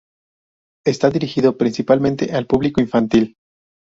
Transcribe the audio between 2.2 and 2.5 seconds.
al